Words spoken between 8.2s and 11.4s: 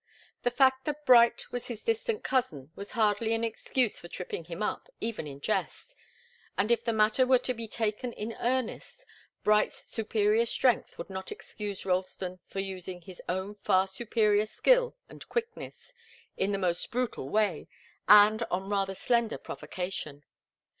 earnest, Bright's superior strength would not